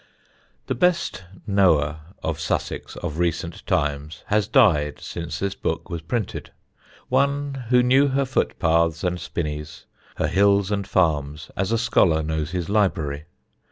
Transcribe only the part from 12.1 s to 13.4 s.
knows his library.